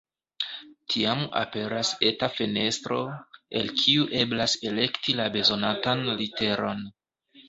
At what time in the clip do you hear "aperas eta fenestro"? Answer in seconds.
1.41-2.97